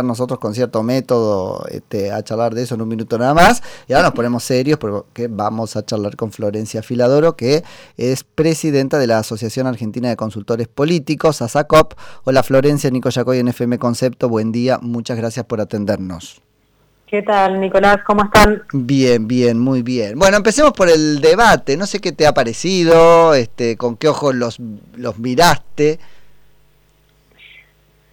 [0.00, 3.62] nosotros con cierto método este, a charlar de eso en un minuto nada más.
[3.86, 7.62] Y ahora nos ponemos serios porque vamos a charlar con Florencia Filadoro, que
[7.98, 11.92] es presidenta de la Asociación Argentina de Consultores Políticos, ASACOP.
[12.24, 16.40] Hola Florencia, Nico Yacoy en FM Concepto, buen día, muchas gracias por atendernos.
[17.06, 17.98] ¿Qué tal, Nicolás?
[18.06, 18.62] ¿Cómo están?
[18.72, 20.18] Bien, bien, muy bien.
[20.18, 21.76] Bueno, empecemos por el debate.
[21.76, 24.58] No sé qué te ha parecido, este, con qué ojos los,
[24.96, 26.00] los miraste.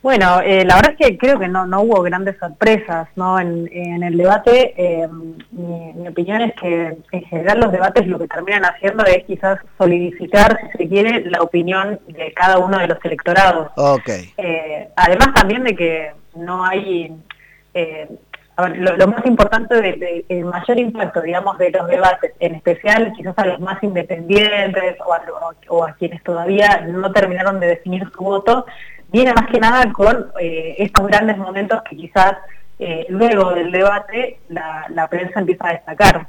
[0.02, 3.38] Bueno, eh, la verdad es que creo que no, no hubo grandes sorpresas ¿no?
[3.38, 3.68] en,
[4.02, 4.74] el debate.
[4.78, 5.08] Eh,
[5.52, 10.58] mi, opinión es que en general los debates lo que terminan haciendo es quizás solidificar,
[10.72, 13.72] si se quiere, la opinión de cada uno de los electorados.
[13.76, 14.34] Okay.
[14.38, 17.14] Eh, además también de que no hay...
[18.56, 23.46] lo, más importante, de, el mayor impacto, digamos, de los debates, en especial quizás a
[23.46, 24.96] los más independientes
[25.68, 28.66] o a quienes todavía no terminaron de definir su voto,
[29.12, 32.36] viene más que nada con eh, estos grandes momentos que quizás
[32.80, 36.28] eh, luego del debate la, prensa empieza a destacar.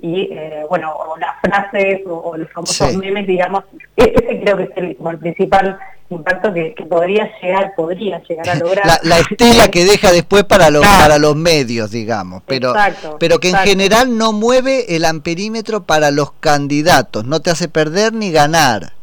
[0.00, 3.62] Y eh, bueno, o las frases o, los famosos memes, digamos,
[3.96, 5.78] e-, ese creo que es el, principal
[6.10, 9.00] impacto que, podría llegar, podría llegar a lograr.
[9.04, 12.74] La, estela que deja después para los, para los medios, digamos, pero,
[13.20, 18.12] pero que en general no mueve el amperímetro para los candidatos, no te hace perder
[18.12, 18.94] ni ganar.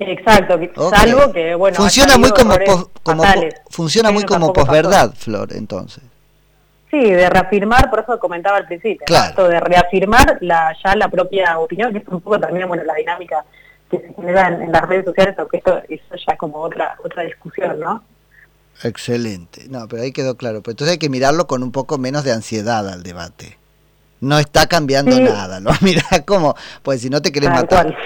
[0.00, 0.58] Exacto,
[0.90, 1.76] salvo que, bueno...
[1.76, 2.54] Funciona muy como,
[3.02, 3.24] como
[3.70, 6.04] funciona muy como posverdad, Flor, entonces.
[6.90, 9.48] Sí, de reafirmar, por eso comentaba al principio, claro.
[9.48, 13.44] de reafirmar la, ya la propia opinión, que es un poco también bueno la dinámica
[13.90, 17.24] que se genera en, las redes sociales, aunque esto eso ya es como otra otra
[17.24, 18.02] discusión, ¿no?
[18.82, 19.66] Excelente.
[19.68, 20.62] No, pero ahí quedó claro.
[20.62, 23.58] Pero entonces hay que mirarlo con un poco menos de ansiedad al debate.
[24.20, 25.70] No está cambiando nada, ¿no?
[25.80, 27.96] Mira cómo, pues si no te querés matar.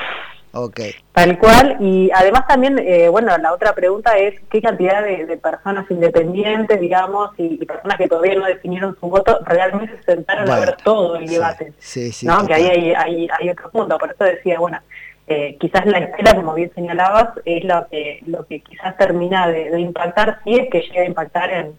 [0.54, 0.94] Okay.
[1.12, 5.90] Tal cual, y además también, eh, bueno, la otra pregunta es qué cantidad de, personas
[5.90, 10.76] independientes, digamos, y, personas que todavía no definieron su voto, realmente se sentaron a ver
[10.84, 11.72] todo el debate.
[11.78, 12.46] Sí, sí, ¿no?
[12.46, 14.78] Que ahí hay, hay, otro punto, por eso decía, bueno,
[15.26, 19.80] eh, quizás la espera, como bien señalabas, es lo que, lo que quizás termina de,
[19.80, 21.74] impactar, si es que llega a impactar en,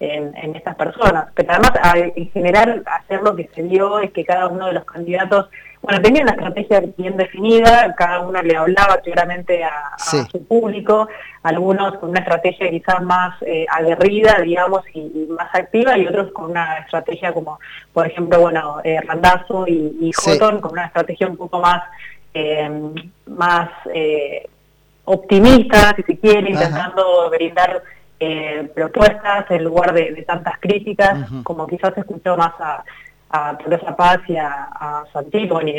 [0.00, 1.28] en, estas personas.
[1.34, 1.72] Pero además,
[2.14, 5.48] en general, hacer lo que se dio es que cada uno de los candidatos
[5.82, 11.08] bueno, tenía una estrategia bien definida, cada uno le hablaba claramente a, su público,
[11.42, 16.50] algunos con una estrategia quizás más eh, aguerrida, digamos, y, más activa, y otros con
[16.50, 17.58] una estrategia como,
[17.92, 21.82] por ejemplo, bueno, eh, Randazo y, y con una estrategia un poco más,
[22.34, 22.68] eh,
[23.26, 24.48] más eh,
[25.04, 27.82] optimista, si se quiere, intentando brindar
[28.74, 32.82] propuestas en lugar de, tantas críticas, como quizás se escuchó más a
[33.30, 35.04] a Teresa Paz y a, a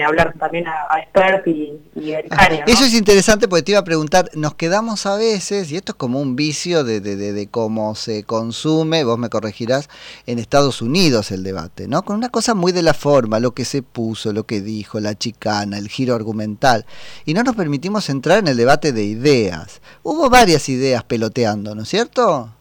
[0.05, 0.99] hablar también a, a
[1.45, 5.77] y, y Eso es interesante porque te iba a preguntar, nos quedamos a veces, y
[5.77, 9.89] esto es como un vicio de, de, de, cómo se consume, vos me corregirás,
[10.27, 12.03] en Estados Unidos el debate, ¿no?
[12.03, 15.15] Con una cosa muy de la forma, lo que se puso, lo que dijo, la
[15.15, 16.85] chicana, el giro argumental,
[17.25, 19.81] y no nos permitimos entrar en el debate de ideas.
[20.03, 22.51] Hubo varias ideas peloteando, ¿no es cierto?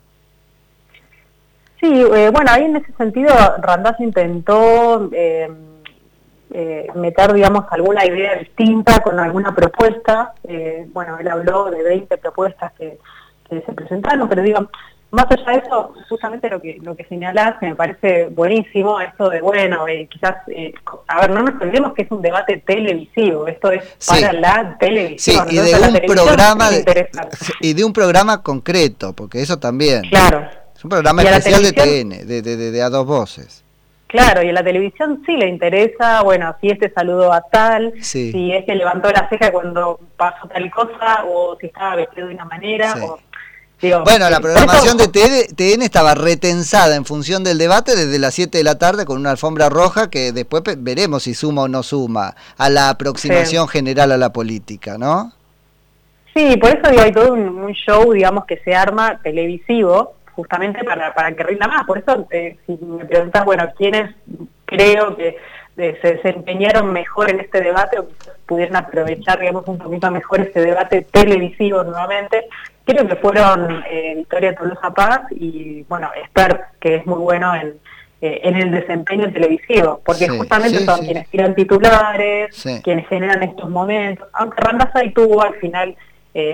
[1.81, 5.49] Sí, eh, bueno, ahí en ese sentido Randaz intentó eh,
[6.53, 10.35] eh, meter, digamos, alguna idea distinta con alguna propuesta.
[10.93, 12.99] bueno, él habló de 20 propuestas que,
[13.49, 14.69] se presentaron, pero digo,
[15.11, 19.41] más allá de eso, justamente lo que lo que señalás me parece buenísimo, esto de,
[19.41, 20.37] bueno, quizás,
[21.07, 25.49] a ver, no nos olvidemos que es un debate televisivo, esto es para la televisión.
[25.49, 26.69] Sí, y de un programa,
[27.63, 30.03] y de un programa concreto, porque eso también.
[30.11, 30.47] Claro.
[30.79, 33.65] Es un programa especial de TN, de, de, a dos voces.
[34.07, 38.53] Claro, y a la televisión sí le interesa, bueno, si este saludó a tal, si
[38.53, 42.95] este levantó la ceja cuando pasó tal cosa, o si estaba vestido de una manera,
[44.05, 48.63] bueno, la programación de TN, estaba retensada en función del debate desde las 7 de
[48.63, 52.71] la tarde con una alfombra roja que después veremos si suma o no suma a
[52.71, 55.33] la aproximación general a la política, ¿no?
[56.37, 61.13] Sí, por eso digo, hay todo un show, digamos, que se arma televisivo, justamente para,
[61.15, 61.85] para que rinda más.
[61.85, 64.15] Por eso, eh, si me preguntas, bueno, ¿quiénes
[64.67, 65.37] creo que
[65.77, 68.07] eh, se desempeñaron mejor en este debate o
[68.47, 72.47] pudieron aprovechar, digamos, un poquito mejor este debate televisivo nuevamente?
[72.85, 77.75] Creo que fueron eh, Victoria Tolosa Paz y, bueno, Expert, que es muy bueno en,
[78.21, 84.61] en el desempeño televisivo, porque justamente son quienes tiran titulares, quienes generan estos momentos, aunque
[84.61, 85.97] Randazay tuvo al final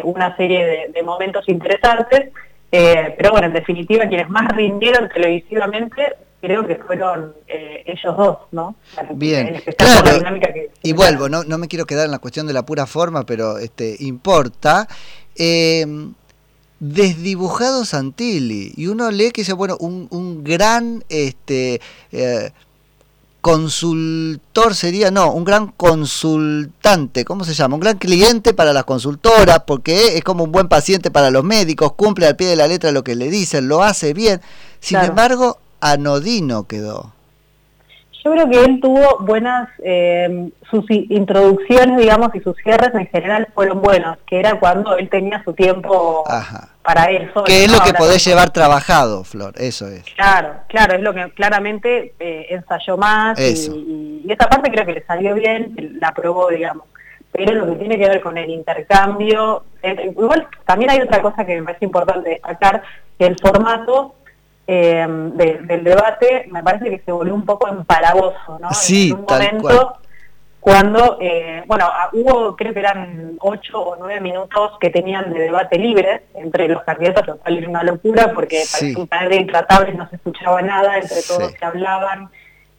[0.05, 2.33] una serie de momentos interesantes,
[2.77, 8.39] eh, pero bueno, en definitiva, quienes más rindieron televisivamente creo que fueron eh, ellos dos,
[8.51, 8.75] ¿no?
[9.15, 10.21] Bien, claro.
[10.83, 13.59] y vuelvo, no, no me quiero quedar en la cuestión de la pura forma, pero
[13.59, 14.89] este importa.
[15.37, 15.87] Eh,
[16.81, 18.73] desdibujado Santilli.
[18.77, 21.81] Y uno lee que dice, bueno, un, un gran este,
[22.13, 22.51] eh,
[23.45, 27.75] consultor sería, no, un gran consultante, ¿cómo se llama?
[27.75, 31.93] Un gran cliente para las consultoras, porque es como un buen paciente para los médicos,
[31.93, 34.41] cumple al pie de la letra lo que le dicen, lo hace bien.
[34.81, 37.14] Sin embargo, anodino quedó.
[38.25, 43.49] Yo creo que él tuvo buenas, eh, sus introducciones, digamos, y sus cierres en general
[43.55, 46.25] fueron buenos, que era cuando él tenía su tiempo
[46.83, 47.45] para él solo.
[47.45, 50.05] Que es lo que podés llevar trabajado, Flor, eso es.
[50.15, 54.95] Claro, claro, es lo que claramente eh, ensayó más y, y, esa parte creo que
[54.95, 56.87] le salió bien, la probó, digamos.
[57.31, 61.57] Pero lo que tiene que ver con el intercambio, igual también hay otra cosa que
[61.57, 62.83] me parece importante destacar,
[63.19, 64.15] que el formato
[64.67, 68.73] eh, del debate me parece que se volvió un poco empalagoso, ¿no?
[68.73, 69.99] Sí, en un momento
[70.65, 75.79] cuando, eh, bueno, hubo, creo que eran ocho o nueve minutos que tenían de debate
[75.79, 78.95] libre entre los candidatos, lo cual era una locura porque sí.
[79.07, 82.31] parecía de intratables, no se escuchaba nada, entre todos se hablaban.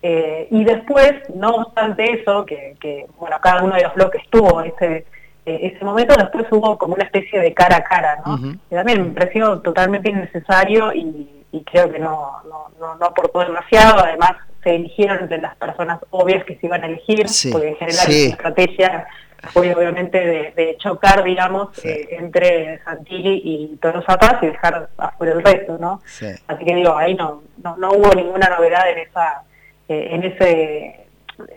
[0.02, 4.62] Eh, y después, no obstante eso, que, que, bueno, cada uno de los bloques tuvo
[4.62, 5.06] ese
[5.46, 8.58] ese momento después hubo como una especie de cara a cara, ¿no?
[8.68, 12.42] Que también me pareció totalmente innecesario y, y creo que no,
[12.80, 14.32] no, no, aportó demasiado, además
[14.62, 18.14] se eligieron entre las personas obvias que se iban a elegir, porque en general la
[18.14, 19.08] estrategia
[19.54, 25.44] fue obviamente de, chocar, digamos, eh, entre Santilli y Tolosa Paz y dejar afuera el
[25.44, 26.02] resto, ¿no?
[26.48, 29.44] Así que digo, ahí no, no, no hubo ninguna novedad en esa
[29.88, 31.05] eh, en ese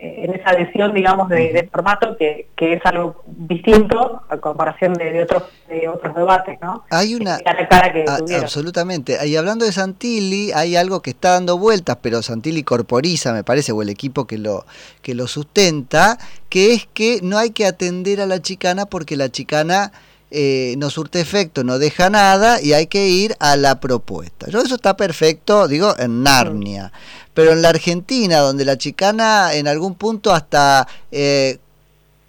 [0.00, 5.44] en esa adhesión, digamos, de, formato que, que, es algo distinto a comparación de, otros
[5.68, 6.84] de otros debates, ¿no?
[6.90, 7.38] Hay una...
[7.38, 9.18] que absolutamente.
[9.26, 13.72] Y hablando de Santilli, hay algo que está dando vueltas, pero Santilli corporiza, me parece,
[13.72, 14.64] o el equipo que lo,
[15.02, 19.30] que lo sustenta, que es que no hay que atender a la chicana porque la
[19.30, 19.92] chicana...
[20.30, 24.50] Eh, no surte efecto, no deja nada y hay que ir a la propuesta.
[24.50, 26.92] Yo eso está perfecto, digo, en Narnia.
[27.32, 31.58] Pero en la Argentina, donde la chicana en algún punto hasta, eh,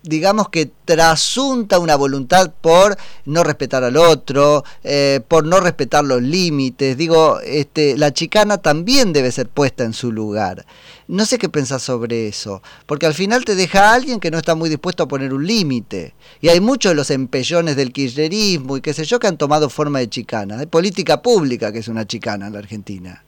[0.10, 6.22] digamos que trasunta una voluntad por no respetar al otro, eh, por no respetar los
[6.22, 10.66] límites, digo, este, la chicana también debe ser puesta en su lugar.
[11.08, 14.38] No sé qué pensás sobre eso, porque al final te deja a alguien que no
[14.38, 16.14] está muy dispuesto a poner un límite.
[16.42, 19.70] Y hay muchos de los empellones del kirchnerismo y qué sé yo que han tomado
[19.70, 20.60] forma de chicana.
[20.60, 23.24] Hay política pública que es una chicana en la Argentina.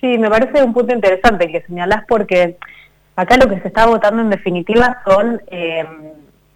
[0.00, 2.56] Sí, me parece un punto interesante que señalás porque
[3.16, 5.84] acá lo que se está votando en definitiva son, eh,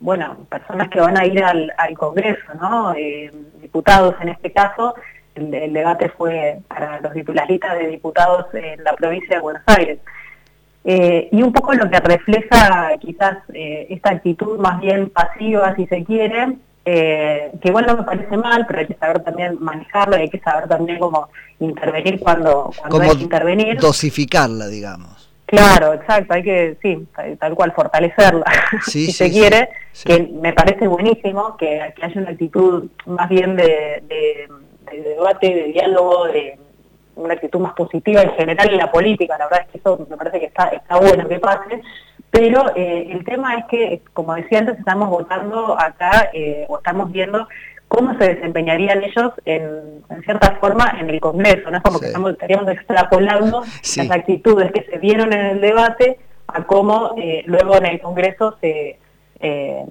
[0.01, 2.95] bueno, personas que van a ir al, Congreso, ¿no?
[2.95, 4.95] Eh, diputados en este caso.
[5.35, 9.99] El, debate fue para los las de diputados en la provincia de Buenos Aires.
[10.85, 16.05] Eh, y un poco lo que refleja quizás esta actitud más bien pasiva, si se
[16.05, 16.57] quiere,
[16.89, 20.31] eh, que igual no me parece mal, pero hay que saber también manejarlo y hay
[20.31, 21.29] que saber también cómo
[21.59, 23.81] intervenir cuando, cuando hay que intervenir.
[23.81, 25.16] Dosificarla, digamos.
[25.47, 27.07] Claro, exacto, hay que, sí,
[27.39, 28.45] tal cual, fortalecerla,
[28.83, 29.69] si se quiere,
[30.05, 34.03] que me parece buenísimo que, haya una actitud más bien de,
[34.91, 36.59] debate, de diálogo, de
[37.15, 40.17] una actitud más positiva en general en la política, la verdad es que eso me
[40.17, 41.81] parece que está, está bueno que pase,
[42.31, 47.13] pero eh, el tema es que, como decía antes, estamos votando acá, eh, o estamos
[47.13, 47.47] viendo
[47.89, 51.79] cómo se desempeñarían ellos en, cierta forma en el Congreso, ¿no?
[51.79, 53.63] Es como que estamos, estaríamos extrapolando
[53.97, 58.57] las actitudes que se vieron en el debate a cómo eh, luego en el Congreso
[58.61, 58.99] se,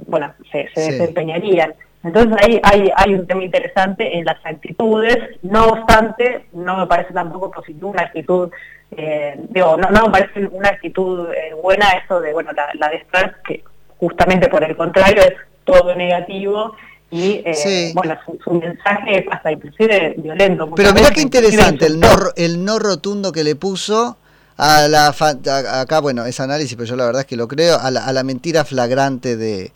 [0.07, 1.73] bueno, se, desempeñarían.
[2.03, 7.13] Entonces ahí hay, hay un tema interesante en las actitudes, no obstante, no me parece
[7.13, 8.51] tampoco positivo una actitud
[8.91, 12.97] eh, digo, no, no me parece una actitud eh, buena eso de, bueno, la, de
[12.97, 13.63] estar, que
[13.97, 15.33] justamente por el contrario es
[15.63, 16.75] todo negativo
[17.15, 20.69] y eh, bueno, su, mensaje es hasta inclusive violento.
[20.75, 24.17] Pero mira qué interesante el no, el no rotundo que le puso
[24.57, 27.89] a la, acá bueno, es análisis, pero yo la verdad es que lo creo, a
[27.89, 29.71] la, a la mentira flagrante de,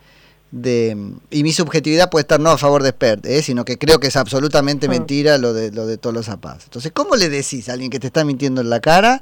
[0.51, 0.97] de
[1.29, 3.41] y mi subjetividad puede estar no a favor de Spert, ¿eh?
[3.41, 4.91] sino que creo que es absolutamente mm.
[4.91, 6.65] mentira lo de lo de Tolo Zapaz.
[6.65, 9.21] Entonces, ¿cómo le decís a alguien que te está mintiendo en la cara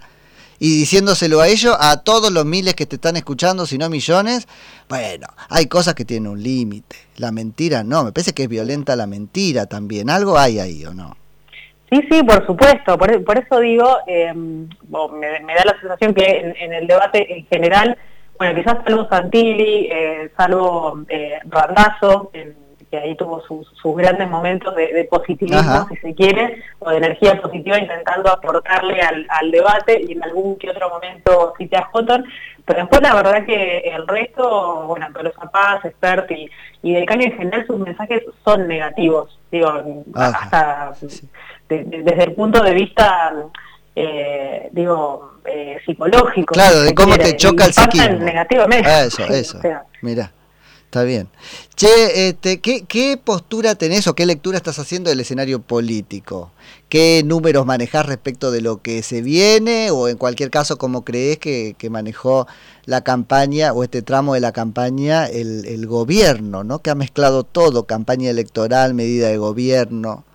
[0.60, 4.48] y diciéndoselo a ellos, a todos los miles que te están escuchando, si no millones?
[4.90, 6.96] Bueno, hay cosas que tienen un límite.
[7.18, 10.10] La mentira no, me parece que es violenta la mentira también.
[10.10, 11.16] Algo hay ahí, ¿o no?
[11.92, 12.98] Sí, sí, por supuesto.
[12.98, 17.98] Por, eso digo, eh, me, da la sensación que en el debate en general
[18.38, 21.40] bueno, quizás salvo Santilli, eh, salvo eh,
[22.90, 27.78] que ahí tuvo sus, grandes momentos de, positivismo, si se quiere, o de energía positiva
[27.78, 32.26] intentando aportarle al, debate y en algún que otro momento Citia Houghton,
[32.66, 36.50] Pero después la verdad que el resto, bueno, los Paz, Expert y,
[36.82, 40.94] y del Caño en general, sus mensajes son negativos, digo, hasta
[41.68, 43.34] desde el punto de vista,
[43.96, 46.54] eh, digo, eh, psicológico.
[46.54, 48.20] Claro, de cómo te choca el psiquismo.
[48.20, 48.90] Negativamente.
[48.90, 49.60] Ah, eso, eso.
[50.02, 50.32] Mira.
[50.98, 51.28] Está bien.
[51.76, 56.50] Che, este, ¿qué, ¿qué, postura tenés o qué lectura estás haciendo del escenario político?
[56.90, 61.38] ¿Qué números manejás respecto de lo que se viene o en cualquier caso cómo crees
[61.38, 62.48] que, manejó
[62.86, 66.80] la campaña o este tramo de la campaña el, el gobierno, ¿no?
[66.80, 70.26] que ha mezclado todo, campaña electoral, medida de gobierno?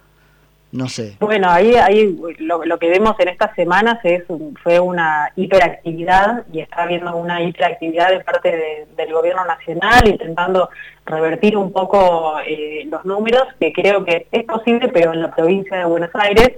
[0.73, 1.17] No sé.
[1.21, 4.25] Bueno, ahí, ahí lo, que vemos en estas semanas es
[4.62, 10.71] fue una hiperactividad y está habiendo una hiperactividad de parte del gobierno nacional intentando
[11.05, 15.76] revertir un poco eh, los números, que creo que es posible, pero en la provincia
[15.76, 16.52] de Buenos Aires,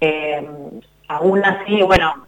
[0.00, 0.44] eh,
[1.06, 2.26] aún así, bueno,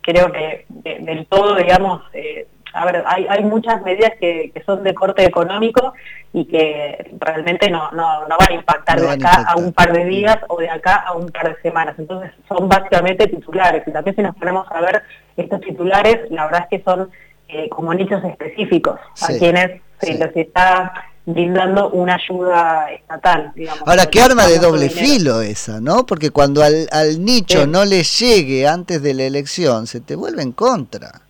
[0.00, 4.82] creo que del todo, digamos, eh, a ver, hay, hay muchas medidas que, que, son
[4.84, 5.92] de corte económico
[6.32, 10.04] y que realmente no, no, no van a impactar de acá a, un par de
[10.04, 11.96] días o de acá a un par de semanas.
[11.98, 13.82] Entonces son básicamente titulares.
[13.86, 15.02] Y también si nos ponemos a ver
[15.36, 17.10] estos titulares, la verdad es que son
[17.48, 20.92] eh, como nichos específicos a quienes se les está
[21.26, 23.52] brindando una ayuda estatal.
[23.54, 26.06] Digamos, Ahora, qué arma de doble filo esa, ¿no?
[26.06, 30.42] Porque cuando al, al nicho no le llegue antes de la elección, se te vuelve
[30.42, 31.22] en contra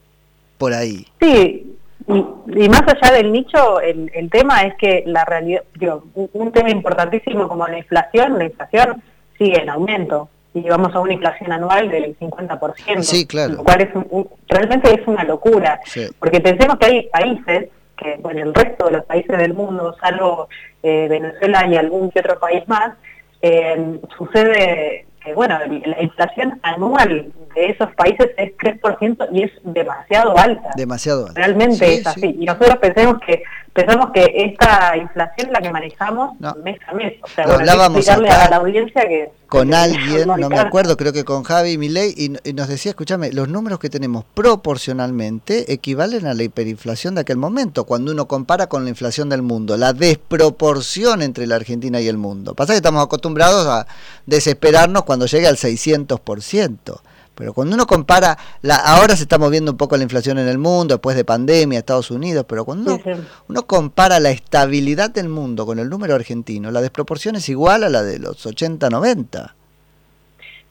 [0.60, 1.06] por ahí.
[1.18, 1.74] Sí,
[2.06, 6.68] y, más allá del nicho, el, el, tema es que la realidad, digo, un, tema
[6.68, 9.02] importantísimo como la inflación, la inflación
[9.38, 13.54] sigue en aumento y vamos a una inflación anual del 50%, sí, claro.
[13.54, 13.88] lo cual es
[14.48, 15.80] realmente es una locura,
[16.18, 20.48] porque pensemos que hay países que, bueno, el resto de los países del mundo, salvo
[20.82, 22.96] eh, Venezuela y algún que otro país más,
[23.40, 30.36] eh, sucede que bueno, la inflación anual de esos países es 3% y es demasiado
[30.36, 30.70] alta.
[30.76, 31.40] Demasiado alta.
[31.40, 32.36] Realmente es así.
[32.40, 37.14] Y nosotros pensemos que pensamos que esta inflación es la que manejamos mes a mes.
[37.22, 41.42] O sea, explicarle a la audiencia que con alguien, no me acuerdo, creo que con
[41.42, 46.44] Javi Milei, y, y nos decía, escúchame, los números que tenemos proporcionalmente equivalen a la
[46.44, 51.46] hiperinflación de aquel momento, cuando uno compara con la inflación del mundo, la desproporción entre
[51.46, 52.54] la Argentina y el mundo.
[52.54, 53.86] Pasa que estamos acostumbrados a
[54.26, 57.00] desesperarnos cuando llega al 600%.
[57.40, 60.58] Pero cuando uno compara, la, ahora se está moviendo un poco la inflación en el
[60.58, 63.00] mundo, después de pandemia, Estados Unidos, pero cuando
[63.48, 67.88] uno, compara la estabilidad del mundo con el número argentino, la desproporción es igual a
[67.88, 69.54] la de los 80, 90.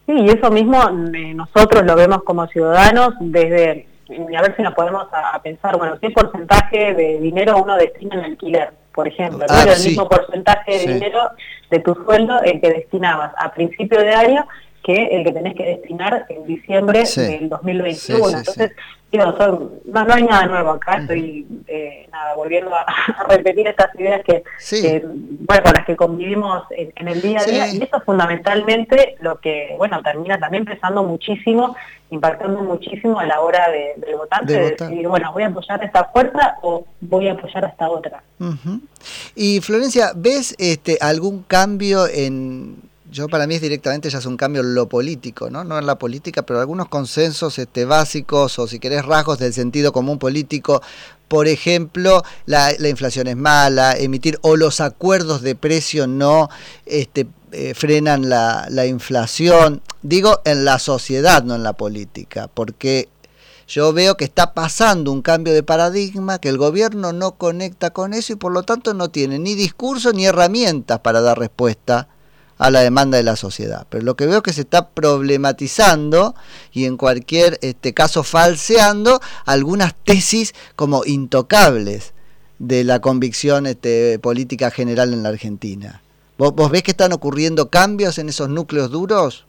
[0.05, 0.79] Sí, y eso mismo
[1.15, 3.87] eh, nosotros lo vemos como ciudadanos desde,
[4.37, 8.25] a ver si nos podemos a, pensar, bueno, ¿qué porcentaje de dinero uno destina en
[8.25, 8.73] alquiler?
[8.93, 11.19] Por ejemplo, ah, el mismo porcentaje de dinero
[11.71, 14.45] de tu sueldo el que destinabas a principio de año
[14.83, 18.37] que el que tenés que destinar en diciembre del 2021.
[18.37, 18.71] Entonces,
[19.11, 22.85] digo, no, no, hay nada nuevo acá, estoy eh, nada, volviendo a,
[23.27, 24.43] repetir estas ideas que,
[25.41, 29.73] bueno, con las que convivimos en, el día a día, y eso fundamentalmente lo que,
[29.77, 31.75] bueno, termina también pesando muchísimo,
[32.11, 35.85] impactando muchísimo a la hora de, del votante, de, decir, bueno, voy a apoyar a
[35.85, 38.23] esta fuerza o voy a apoyar a esta otra.
[39.35, 44.37] Y Florencia, ¿ves este algún cambio en yo para mí es directamente ya es un
[44.37, 45.63] cambio en lo político, ¿no?
[45.63, 49.91] No en la política, pero algunos consensos este, básicos o si querés rasgos del sentido
[49.91, 50.81] común político.
[51.27, 56.49] Por ejemplo, la, inflación es mala, emitir o los acuerdos de precio no
[56.85, 59.81] este, eh, frenan la, la inflación.
[60.01, 63.09] Digo en la sociedad, no en la política, porque
[63.67, 68.13] yo veo que está pasando un cambio de paradigma, que el gobierno no conecta con
[68.13, 72.07] eso y por lo tanto no tiene ni discurso ni herramientas para dar respuesta
[72.59, 73.87] a la demanda de la sociedad.
[73.89, 76.35] Pero lo que veo es que se está problematizando
[76.71, 82.13] y en cualquier este, caso falseando algunas tesis como intocables
[82.59, 86.01] de la convicción este, política general en la Argentina.
[86.37, 89.45] ¿Vos, ¿Vos ves que están ocurriendo cambios en esos núcleos duros?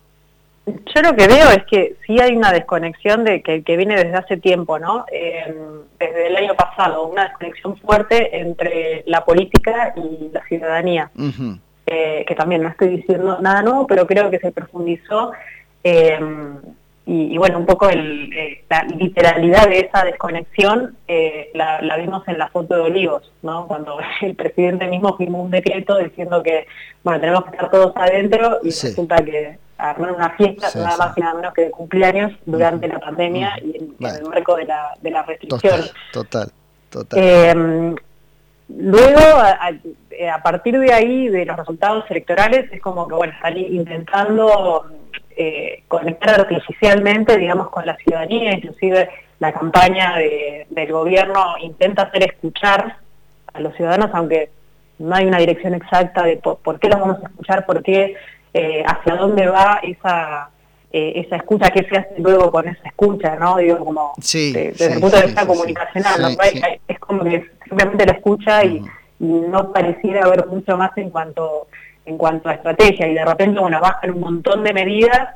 [0.67, 4.15] Yo lo que veo es que sí hay una desconexión de que, que viene desde
[4.15, 5.05] hace tiempo, ¿no?
[5.11, 5.53] Eh,
[5.99, 11.11] desde el año pasado, una desconexión fuerte entre la política y la ciudadanía.
[11.87, 15.33] Eh, que también no estoy diciendo nada nuevo, pero creo que se profundizó
[15.83, 16.21] eh,
[17.07, 20.97] y, bueno, un poco eh, la literalidad de esa desconexión
[21.55, 23.67] la, vimos en la foto de Olivos, ¿no?
[23.67, 26.69] cuando el presidente mismo firmó un decreto diciendo que
[27.03, 31.21] bueno tenemos que estar todos adentro y resulta que armar una fiesta nada más y
[31.23, 35.11] nada menos que de cumpleaños durante la pandemia y en, el marco de la, de
[35.11, 35.81] la restricción.
[36.13, 36.53] Total,
[36.91, 37.97] total.
[38.77, 44.87] Luego, a, partir de ahí, de los resultados electorales, es como que, bueno, están intentando
[45.37, 49.09] eh, conectar artificialmente, digamos, con la ciudadanía, inclusive
[49.39, 50.17] la campaña
[50.69, 52.97] del gobierno intenta hacer escuchar
[53.53, 54.51] a los ciudadanos, aunque
[54.99, 58.15] no hay una dirección exacta de por, qué los vamos a escuchar, por qué,
[58.53, 60.51] eh, hacia dónde va esa,
[60.93, 63.59] eh, esa escucha, qué se hace luego con esa escucha, ¿no?
[63.59, 66.37] Digo, como desde el punto de vista comunicacional,
[66.89, 68.85] es como que simplemente la escucha y,
[69.19, 71.67] no pareciera haber mucho más en cuanto
[72.07, 73.07] en cuanto a estrategia.
[73.07, 75.35] Y de repente bueno bajan un montón de medidas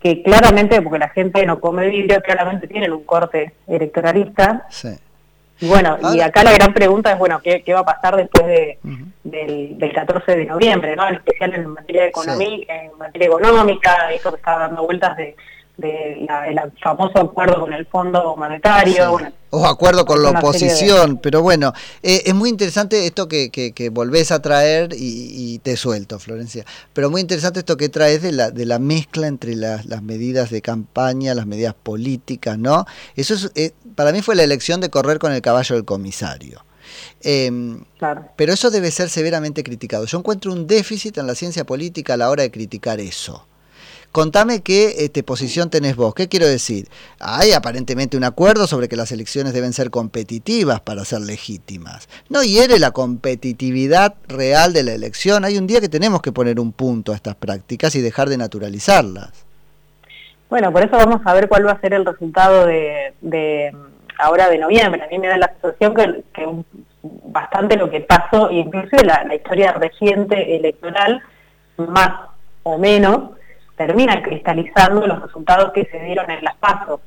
[0.00, 4.66] que claramente porque la gente no come vidrio claramente tienen un corte electoralista.
[4.70, 4.90] Sí
[5.60, 8.78] bueno, y acá la gran pregunta es, bueno, ¿qué, va a pasar después de,
[9.24, 11.08] del, 14 de noviembre, ¿no?
[11.08, 15.36] En especial en materia de economía, en materia económica, esto que está dando vueltas de
[15.78, 16.28] del
[16.82, 19.16] famoso acuerdo con el Fondo Monetario.
[19.50, 24.32] o acuerdo con la oposición, pero bueno, eh, es muy interesante esto que, que, volvés
[24.32, 28.66] a traer y, te suelto, Florencia, pero muy interesante esto que traes de la, de
[28.66, 32.84] la mezcla entre las, medidas de campaña, las medidas políticas, ¿no?
[33.14, 36.64] Eso es, eh, para mí fue la elección de correr con el caballo del comisario.
[37.20, 37.84] Em,
[38.36, 40.06] pero eso debe ser severamente criticado.
[40.06, 43.46] Yo encuentro un déficit en la ciencia política a la hora de criticar eso.
[44.12, 46.14] Contame qué este, posición tenés vos.
[46.14, 46.88] ¿Qué quiero decir?
[47.20, 52.08] Hay aparentemente un acuerdo sobre que las elecciones deben ser competitivas para ser legítimas.
[52.30, 55.44] No hiere la competitividad real de la elección.
[55.44, 58.38] Hay un día que tenemos que poner un punto a estas prácticas y dejar de
[58.38, 59.44] naturalizarlas.
[60.48, 63.72] Bueno, por eso vamos a ver cuál va a ser el resultado de,
[64.18, 65.02] ahora de noviembre.
[65.02, 66.64] A mí me da la sensación que,
[67.26, 71.22] bastante lo que pasó, inclusive la, la historia reciente electoral,
[71.76, 72.30] más
[72.62, 73.37] o menos,
[73.78, 77.00] termina cristalizando los resultados que se dieron en las pasos.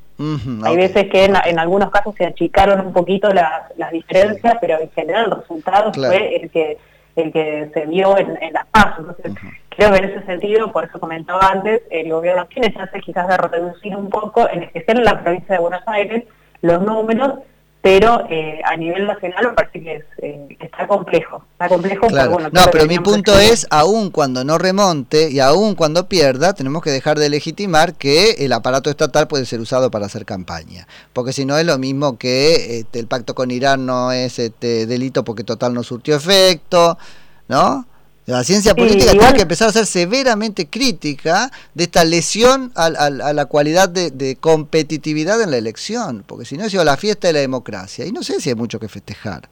[0.64, 5.26] Hay veces que en, algunos casos se achicaron un poquito las, diferencias, pero en general
[5.26, 6.78] el resultado fue el que
[7.16, 9.00] el que se vio en, las pasos.
[9.00, 9.34] Entonces,
[9.70, 13.36] creo que en ese sentido, por eso comentaba antes, el gobierno tiene chance quizás de
[13.36, 16.24] reducir un poco, en especial en la provincia de Buenos Aires,
[16.62, 17.40] los números
[17.82, 21.44] pero eh, a nivel nacional me parece que eh, está complejo.
[21.54, 26.54] Está complejo, no, pero mi punto es, aún cuando no remonte y aún cuando pierda,
[26.54, 30.88] tenemos que dejar de legitimar que el aparato estatal puede ser usado para hacer campaña.
[31.12, 34.86] Porque si no es lo mismo que este, el pacto con Irán no es este,
[34.86, 37.00] delito porque total no surtió efecto,
[37.48, 37.88] ¿no?
[38.32, 43.46] La ciencia política tiene que empezar a ser severamente crítica de esta lesión a, la
[43.46, 48.06] cualidad de, competitividad en la elección, porque si no es la fiesta de la democracia,
[48.06, 49.50] y no sé si hay mucho que festejar.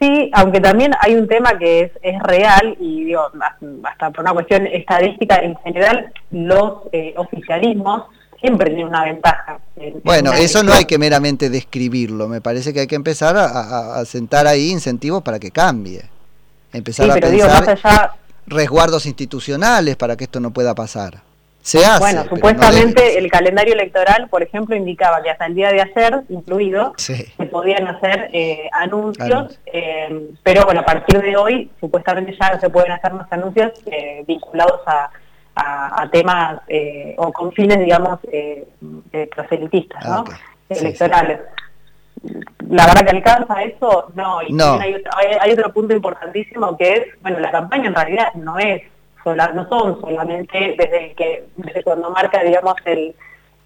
[0.00, 3.22] Sí, aunque también hay un tema que es, es real y digo,
[3.82, 8.04] hasta por una cuestión estadística, en general los eh, oficialismos
[8.40, 9.58] siempre tienen una ventaja.
[10.04, 14.46] bueno, eso no hay que meramente describirlo, me parece que hay que empezar a sentar
[14.46, 16.02] ahí incentivos para que cambie
[16.72, 18.12] empezar a pensar
[18.48, 21.20] resguardos institucionales para que esto no pueda pasar.
[21.60, 25.82] Se hace, bueno, supuestamente el calendario electoral, por ejemplo, indicaba que hasta el día de
[25.82, 32.34] ayer, incluido, se podían hacer eh, anuncios, eh, pero bueno, a partir de hoy, supuestamente
[32.40, 35.10] ya no se pueden hacer más anuncios eh, vinculados a,
[36.12, 36.60] temas
[37.16, 38.20] o con fines, digamos,
[39.34, 40.24] proselitistas, ¿no?
[40.30, 41.40] Ah, electorales
[42.68, 44.42] la verdad que alcanza eso, no.
[44.42, 44.56] Y
[45.40, 48.82] hay, otro, punto importantísimo que es, bueno, la campaña en realidad no es,
[49.24, 53.14] sola, no son solamente desde que desde cuando marca, digamos, el,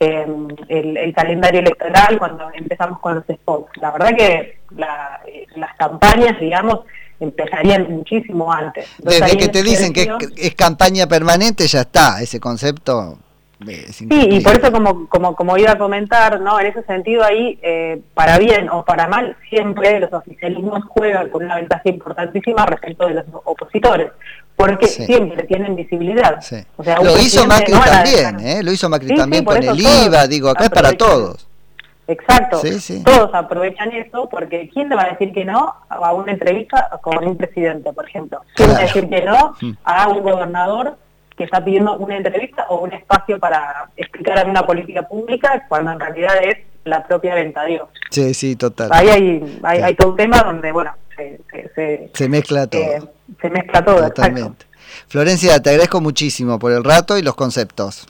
[0.01, 3.71] em, el, calendario electoral, cuando empezamos con los spots.
[3.81, 6.81] La verdad que las campañas, digamos,
[7.21, 8.89] empezarían muchísimo antes.
[8.99, 13.19] desde que te dicen que es campaña permanente, ya está, ese concepto
[13.67, 16.59] Sí, y por eso como, como, como iba a comentar, ¿no?
[16.61, 21.45] En ese sentido ahí, eh, para bien o para mal, siempre los oficialismos juegan con
[21.45, 24.11] una ventaja importantísima respecto de los opositores,
[24.57, 26.41] porque siempre tienen visibilidad.
[27.03, 28.63] lo hizo Macri también, ¿eh?
[28.63, 31.49] Lo hizo Macri también con el IVA, digo, acá es para todos.
[32.09, 32.61] Exacto,
[33.05, 37.25] todos aprovechan eso porque ¿quién le va a decir que no a una entrevista con
[37.27, 38.43] un presidente, por ejemplo?
[38.55, 39.73] ¿Quién le va a decir que no mm.
[39.85, 40.97] a un gobernador
[41.37, 46.01] que está pidiendo una entrevista o un espacio para explicar una política pública cuando en
[46.01, 47.89] realidad es la propia venta Dios.
[48.11, 48.91] Sí, sí, total.
[48.93, 53.13] Ahí hay, hay, todo un tema donde, bueno, se, se, mezcla todo.
[53.41, 54.67] se mezcla todo, Totalmente.
[55.09, 58.09] Florencia, te agradezco muchísimo por el rato y los conceptos.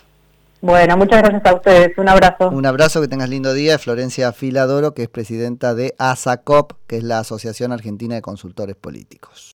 [0.60, 1.98] Bueno, muchas gracias a ustedes.
[1.98, 2.48] Un abrazo.
[2.50, 3.80] Un abrazo, que tengas lindo día.
[3.80, 9.50] Florencia Filadoro, que es presidenta de ASACOP, que es la Asociación Argentina de Consultores Políticos.